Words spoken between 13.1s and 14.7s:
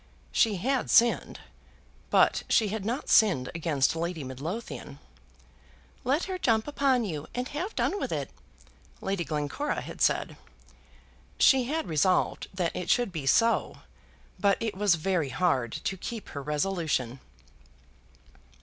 be so, but